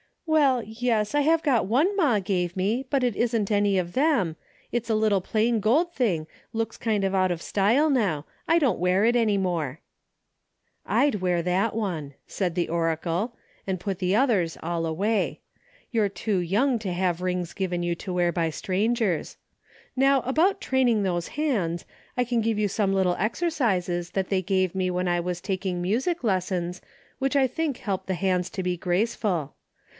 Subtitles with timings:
[0.41, 4.35] "Well, yes, I have got one ma give me, but it isn't any of them.
[4.71, 8.25] It's a little plain gold thing, looks kind of out of style now.
[8.47, 9.81] I don't wear it any more.""
[10.85, 13.35] I'd wear that one," said the oracle,"
[13.67, 15.41] and 234 A DAILY bate:: put the others all away.
[15.91, 19.37] You're too young to have rings given you to wear by strangers,
[19.97, 21.85] ^^'ow about training those hands,
[22.17, 25.81] I can give you some little exercises that tliey gave me when I was taking
[25.81, 26.81] music lessons,
[27.19, 29.55] which I think help the hands to be graceful.